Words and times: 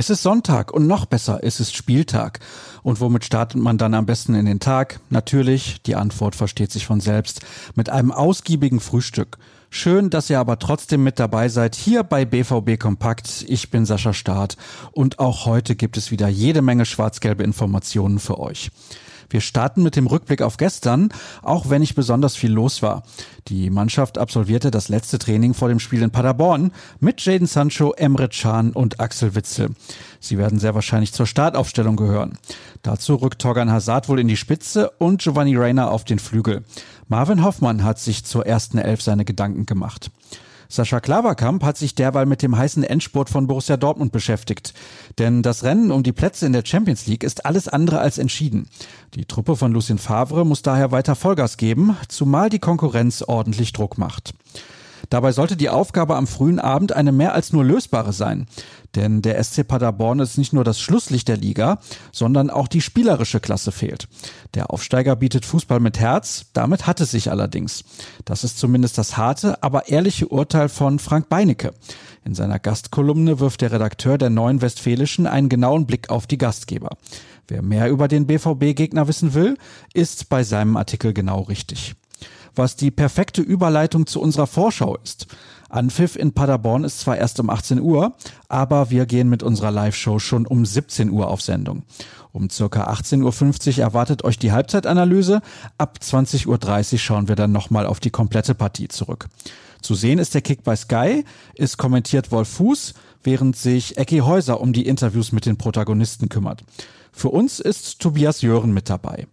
Es 0.00 0.08
ist 0.08 0.22
Sonntag 0.22 0.72
und 0.72 0.86
noch 0.86 1.04
besser, 1.04 1.40
es 1.42 1.60
ist 1.60 1.76
Spieltag. 1.76 2.40
Und 2.82 3.00
womit 3.00 3.24
startet 3.24 3.60
man 3.60 3.76
dann 3.76 3.92
am 3.92 4.06
besten 4.06 4.34
in 4.34 4.46
den 4.46 4.58
Tag? 4.58 4.98
Natürlich, 5.10 5.82
die 5.82 5.94
Antwort 5.94 6.34
versteht 6.34 6.72
sich 6.72 6.86
von 6.86 7.00
selbst, 7.00 7.42
mit 7.74 7.90
einem 7.90 8.10
ausgiebigen 8.10 8.80
Frühstück. 8.80 9.36
Schön, 9.68 10.08
dass 10.08 10.30
ihr 10.30 10.40
aber 10.40 10.58
trotzdem 10.58 11.04
mit 11.04 11.18
dabei 11.18 11.50
seid 11.50 11.74
hier 11.74 12.02
bei 12.02 12.24
BVB 12.24 12.80
Kompakt. 12.80 13.44
Ich 13.46 13.70
bin 13.70 13.84
Sascha 13.84 14.14
Staat 14.14 14.56
und 14.92 15.18
auch 15.18 15.44
heute 15.44 15.76
gibt 15.76 15.98
es 15.98 16.10
wieder 16.10 16.28
jede 16.28 16.62
Menge 16.62 16.86
schwarz-gelbe 16.86 17.42
Informationen 17.44 18.18
für 18.18 18.40
euch. 18.40 18.70
Wir 19.30 19.40
starten 19.40 19.82
mit 19.82 19.96
dem 19.96 20.06
Rückblick 20.06 20.42
auf 20.42 20.56
gestern, 20.56 21.08
auch 21.42 21.70
wenn 21.70 21.80
nicht 21.80 21.94
besonders 21.94 22.36
viel 22.36 22.52
los 22.52 22.82
war. 22.82 23.04
Die 23.48 23.70
Mannschaft 23.70 24.18
absolvierte 24.18 24.70
das 24.70 24.88
letzte 24.88 25.18
Training 25.18 25.54
vor 25.54 25.68
dem 25.68 25.78
Spiel 25.78 26.02
in 26.02 26.10
Paderborn 26.10 26.72
mit 26.98 27.24
Jaden 27.24 27.46
Sancho, 27.46 27.92
Emre 27.92 28.28
Can 28.28 28.72
und 28.72 29.00
Axel 29.00 29.34
Witzel. 29.34 29.70
Sie 30.18 30.36
werden 30.36 30.58
sehr 30.58 30.74
wahrscheinlich 30.74 31.12
zur 31.12 31.26
Startaufstellung 31.26 31.96
gehören. 31.96 32.38
Dazu 32.82 33.14
rückt 33.14 33.40
Torgan 33.40 33.70
Hazard 33.70 34.08
wohl 34.08 34.20
in 34.20 34.28
die 34.28 34.36
Spitze 34.36 34.90
und 34.98 35.22
Giovanni 35.22 35.56
Reiner 35.56 35.90
auf 35.90 36.04
den 36.04 36.18
Flügel. 36.18 36.64
Marvin 37.08 37.42
Hoffmann 37.42 37.84
hat 37.84 37.98
sich 37.98 38.24
zur 38.24 38.46
ersten 38.46 38.78
Elf 38.78 39.00
seine 39.00 39.24
Gedanken 39.24 39.66
gemacht. 39.66 40.10
Sascha 40.70 41.00
Klaverkamp 41.00 41.64
hat 41.64 41.76
sich 41.76 41.96
derweil 41.96 42.26
mit 42.26 42.42
dem 42.42 42.56
heißen 42.56 42.84
Endspurt 42.84 43.28
von 43.28 43.48
Borussia 43.48 43.76
Dortmund 43.76 44.12
beschäftigt. 44.12 44.72
Denn 45.18 45.42
das 45.42 45.64
Rennen 45.64 45.90
um 45.90 46.04
die 46.04 46.12
Plätze 46.12 46.46
in 46.46 46.52
der 46.52 46.64
Champions 46.64 47.08
League 47.08 47.24
ist 47.24 47.44
alles 47.44 47.66
andere 47.66 47.98
als 47.98 48.18
entschieden. 48.18 48.68
Die 49.14 49.24
Truppe 49.24 49.56
von 49.56 49.72
Lucien 49.72 49.98
Favre 49.98 50.46
muss 50.46 50.62
daher 50.62 50.92
weiter 50.92 51.16
Vollgas 51.16 51.56
geben, 51.56 51.96
zumal 52.08 52.50
die 52.50 52.60
Konkurrenz 52.60 53.22
ordentlich 53.22 53.72
Druck 53.72 53.98
macht. 53.98 54.32
Dabei 55.10 55.32
sollte 55.32 55.56
die 55.56 55.68
Aufgabe 55.68 56.16
am 56.16 56.26
frühen 56.26 56.60
Abend 56.60 56.92
eine 56.92 57.12
mehr 57.12 57.34
als 57.34 57.52
nur 57.52 57.64
lösbare 57.64 58.12
sein. 58.12 58.46
Denn 58.94 59.22
der 59.22 59.42
SC 59.42 59.66
Paderborn 59.66 60.20
ist 60.20 60.38
nicht 60.38 60.52
nur 60.52 60.64
das 60.64 60.80
Schlusslicht 60.80 61.28
der 61.28 61.36
Liga, 61.36 61.78
sondern 62.12 62.48
auch 62.48 62.68
die 62.68 62.80
spielerische 62.80 63.40
Klasse 63.40 63.72
fehlt. 63.72 64.08
Der 64.54 64.70
Aufsteiger 64.70 65.14
bietet 65.16 65.44
Fußball 65.44 65.80
mit 65.80 66.00
Herz, 66.00 66.46
damit 66.52 66.86
hat 66.86 67.00
es 67.00 67.10
sich 67.10 67.30
allerdings. 67.30 67.84
Das 68.24 68.42
ist 68.44 68.58
zumindest 68.58 68.98
das 68.98 69.16
harte, 69.16 69.62
aber 69.62 69.88
ehrliche 69.88 70.28
Urteil 70.28 70.68
von 70.68 70.98
Frank 70.98 71.28
Beinecke. 71.28 71.72
In 72.24 72.34
seiner 72.34 72.58
Gastkolumne 72.58 73.40
wirft 73.40 73.60
der 73.60 73.72
Redakteur 73.72 74.18
der 74.18 74.30
Neuen 74.30 74.62
Westfälischen 74.62 75.26
einen 75.26 75.48
genauen 75.48 75.86
Blick 75.86 76.10
auf 76.10 76.26
die 76.26 76.38
Gastgeber. 76.38 76.96
Wer 77.48 77.62
mehr 77.62 77.90
über 77.90 78.06
den 78.06 78.26
BVB-Gegner 78.26 79.08
wissen 79.08 79.34
will, 79.34 79.56
ist 79.92 80.28
bei 80.28 80.44
seinem 80.44 80.76
Artikel 80.76 81.12
genau 81.12 81.42
richtig. 81.42 81.94
Was 82.54 82.76
die 82.76 82.90
perfekte 82.90 83.42
Überleitung 83.42 84.06
zu 84.06 84.20
unserer 84.20 84.46
Vorschau 84.46 84.96
ist. 85.02 85.26
Anpfiff 85.68 86.16
in 86.16 86.32
Paderborn 86.32 86.84
ist 86.84 87.00
zwar 87.00 87.16
erst 87.16 87.38
um 87.38 87.48
18 87.48 87.80
Uhr, 87.80 88.14
aber 88.48 88.90
wir 88.90 89.06
gehen 89.06 89.28
mit 89.28 89.42
unserer 89.42 89.70
Live-Show 89.70 90.18
schon 90.18 90.46
um 90.46 90.66
17 90.66 91.10
Uhr 91.10 91.28
auf 91.28 91.42
Sendung. 91.42 91.84
Um 92.32 92.50
circa 92.50 92.90
18.50 92.90 93.78
Uhr 93.78 93.84
erwartet 93.84 94.24
euch 94.24 94.38
die 94.38 94.52
Halbzeitanalyse. 94.52 95.40
Ab 95.78 95.98
20.30 96.02 96.46
Uhr 96.92 96.98
schauen 96.98 97.28
wir 97.28 97.36
dann 97.36 97.52
nochmal 97.52 97.86
auf 97.86 98.00
die 98.00 98.10
komplette 98.10 98.54
Partie 98.54 98.88
zurück. 98.88 99.28
Zu 99.80 99.94
sehen 99.94 100.18
ist 100.18 100.34
der 100.34 100.42
Kick 100.42 100.62
bei 100.62 100.76
Sky, 100.76 101.24
ist 101.54 101.78
kommentiert 101.78 102.30
Wolf 102.32 102.48
Fuß, 102.48 102.94
während 103.22 103.56
sich 103.56 103.96
Ecki 103.96 104.18
Häuser 104.18 104.60
um 104.60 104.72
die 104.72 104.86
Interviews 104.86 105.32
mit 105.32 105.46
den 105.46 105.56
Protagonisten 105.56 106.28
kümmert. 106.28 106.64
Für 107.12 107.30
uns 107.30 107.60
ist 107.60 108.00
Tobias 108.00 108.42
Jören 108.42 108.72
mit 108.72 108.90
dabei. 108.90 109.26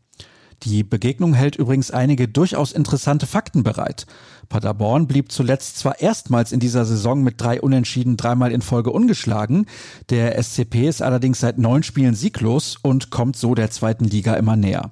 Die 0.63 0.83
Begegnung 0.83 1.33
hält 1.33 1.55
übrigens 1.55 1.91
einige 1.91 2.27
durchaus 2.27 2.71
interessante 2.71 3.27
Fakten 3.27 3.63
bereit. 3.63 4.07
Paderborn 4.49 5.05
blieb 5.05 5.31
zuletzt 5.31 5.77
zwar 5.77 5.99
erstmals 5.99 6.51
in 6.51 6.59
dieser 6.59 6.83
Saison 6.85 7.21
mit 7.21 7.39
drei 7.39 7.61
Unentschieden 7.61 8.17
dreimal 8.17 8.51
in 8.51 8.61
Folge 8.61 8.91
ungeschlagen, 8.91 9.67
der 10.09 10.41
SCP 10.41 10.87
ist 10.87 11.01
allerdings 11.01 11.39
seit 11.39 11.57
neun 11.59 11.83
Spielen 11.83 12.15
sieglos 12.15 12.77
und 12.81 13.11
kommt 13.11 13.35
so 13.35 13.53
der 13.53 13.69
zweiten 13.69 14.05
Liga 14.05 14.33
immer 14.33 14.55
näher. 14.55 14.89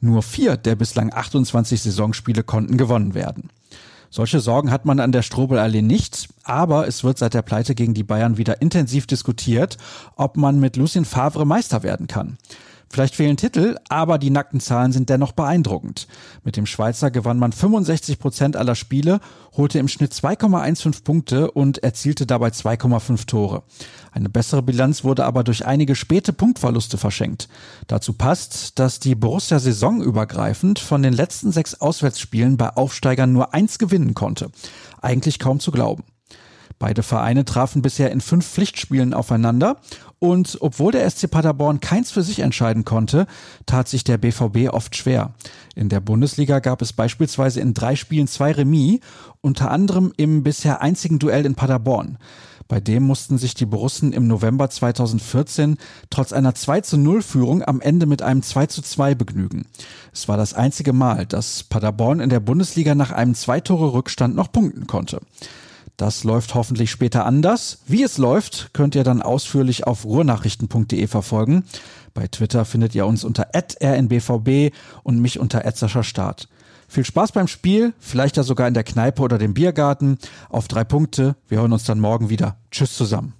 Nur 0.00 0.22
vier 0.22 0.56
der 0.56 0.76
bislang 0.76 1.12
28 1.12 1.82
Saisonspiele 1.82 2.44
konnten 2.44 2.76
gewonnen 2.76 3.14
werden. 3.14 3.50
Solche 4.10 4.40
Sorgen 4.40 4.70
hat 4.70 4.86
man 4.86 5.00
an 5.00 5.12
der 5.12 5.22
Strobelallee 5.22 5.82
nicht, 5.82 6.28
aber 6.42 6.86
es 6.86 7.04
wird 7.04 7.18
seit 7.18 7.34
der 7.34 7.42
Pleite 7.42 7.74
gegen 7.74 7.92
die 7.92 8.04
Bayern 8.04 8.38
wieder 8.38 8.62
intensiv 8.62 9.06
diskutiert, 9.06 9.76
ob 10.16 10.36
man 10.36 10.60
mit 10.60 10.76
Lucien 10.76 11.04
Favre 11.04 11.44
Meister 11.44 11.82
werden 11.82 12.06
kann. 12.06 12.38
Vielleicht 12.90 13.14
fehlen 13.14 13.36
Titel, 13.36 13.76
aber 13.88 14.18
die 14.18 14.30
nackten 14.30 14.60
Zahlen 14.60 14.92
sind 14.92 15.10
dennoch 15.10 15.32
beeindruckend. 15.32 16.08
Mit 16.42 16.56
dem 16.56 16.66
Schweizer 16.66 17.10
gewann 17.10 17.38
man 17.38 17.52
65 17.52 18.18
Prozent 18.18 18.56
aller 18.56 18.74
Spiele, 18.74 19.20
holte 19.56 19.78
im 19.78 19.88
Schnitt 19.88 20.12
2,15 20.12 21.04
Punkte 21.04 21.50
und 21.50 21.82
erzielte 21.82 22.26
dabei 22.26 22.48
2,5 22.48 23.26
Tore. 23.26 23.62
Eine 24.12 24.30
bessere 24.30 24.62
Bilanz 24.62 25.04
wurde 25.04 25.26
aber 25.26 25.44
durch 25.44 25.66
einige 25.66 25.94
späte 25.94 26.32
Punktverluste 26.32 26.96
verschenkt. 26.96 27.48
Dazu 27.86 28.14
passt, 28.14 28.78
dass 28.78 29.00
die 29.00 29.14
Borussia 29.14 29.58
saisonübergreifend 29.58 30.78
von 30.78 31.02
den 31.02 31.12
letzten 31.12 31.52
sechs 31.52 31.80
Auswärtsspielen 31.80 32.56
bei 32.56 32.70
Aufsteigern 32.70 33.32
nur 33.32 33.52
eins 33.54 33.78
gewinnen 33.78 34.14
konnte. 34.14 34.50
Eigentlich 35.02 35.38
kaum 35.38 35.60
zu 35.60 35.70
glauben. 35.70 36.04
Beide 36.78 37.02
Vereine 37.02 37.44
trafen 37.44 37.82
bisher 37.82 38.12
in 38.12 38.20
fünf 38.20 38.46
Pflichtspielen 38.46 39.12
aufeinander 39.12 39.78
und 40.20 40.58
obwohl 40.60 40.92
der 40.92 41.08
SC 41.08 41.30
Paderborn 41.30 41.80
keins 41.80 42.10
für 42.10 42.22
sich 42.22 42.40
entscheiden 42.40 42.84
konnte, 42.84 43.26
tat 43.66 43.88
sich 43.88 44.04
der 44.04 44.18
BVB 44.18 44.72
oft 44.72 44.96
schwer. 44.96 45.32
In 45.74 45.88
der 45.88 46.00
Bundesliga 46.00 46.60
gab 46.60 46.82
es 46.82 46.92
beispielsweise 46.92 47.60
in 47.60 47.74
drei 47.74 47.96
Spielen 47.96 48.28
zwei 48.28 48.52
Remis, 48.52 49.00
unter 49.40 49.70
anderem 49.70 50.12
im 50.16 50.42
bisher 50.42 50.80
einzigen 50.80 51.18
Duell 51.18 51.46
in 51.46 51.54
Paderborn. 51.54 52.18
Bei 52.68 52.80
dem 52.80 53.02
mussten 53.04 53.38
sich 53.38 53.54
die 53.54 53.64
Borussen 53.64 54.12
im 54.12 54.26
November 54.26 54.68
2014 54.68 55.78
trotz 56.10 56.34
einer 56.34 56.54
2 56.54 56.82
zu 56.82 56.98
0 56.98 57.22
Führung 57.22 57.62
am 57.62 57.80
Ende 57.80 58.04
mit 58.04 58.20
einem 58.20 58.42
2 58.42 58.66
zu 58.66 58.82
2 58.82 59.14
begnügen. 59.14 59.64
Es 60.12 60.28
war 60.28 60.36
das 60.36 60.52
einzige 60.52 60.92
Mal, 60.92 61.24
dass 61.24 61.64
Paderborn 61.64 62.20
in 62.20 62.28
der 62.28 62.40
Bundesliga 62.40 62.94
nach 62.94 63.10
einem 63.10 63.34
Zweitore-Rückstand 63.34 64.36
noch 64.36 64.52
punkten 64.52 64.86
konnte. 64.86 65.20
Das 65.98 66.22
läuft 66.22 66.54
hoffentlich 66.54 66.92
später 66.92 67.26
anders. 67.26 67.80
Wie 67.88 68.04
es 68.04 68.18
läuft, 68.18 68.70
könnt 68.72 68.94
ihr 68.94 69.02
dann 69.02 69.20
ausführlich 69.20 69.84
auf 69.84 70.04
ruhrnachrichten.de 70.04 71.08
verfolgen. 71.08 71.64
Bei 72.14 72.28
Twitter 72.28 72.64
findet 72.64 72.94
ihr 72.94 73.04
uns 73.04 73.24
unter 73.24 73.48
rnbvb 73.52 74.72
und 75.02 75.18
mich 75.18 75.40
unter 75.40 75.64
Start. 76.04 76.48
Viel 76.86 77.04
Spaß 77.04 77.32
beim 77.32 77.48
Spiel, 77.48 77.94
vielleicht 77.98 78.36
ja 78.36 78.44
sogar 78.44 78.68
in 78.68 78.74
der 78.74 78.84
Kneipe 78.84 79.22
oder 79.22 79.38
dem 79.38 79.54
Biergarten. 79.54 80.18
Auf 80.48 80.68
drei 80.68 80.84
Punkte. 80.84 81.34
Wir 81.48 81.58
hören 81.58 81.72
uns 81.72 81.82
dann 81.82 81.98
morgen 81.98 82.30
wieder. 82.30 82.56
Tschüss 82.70 82.96
zusammen. 82.96 83.38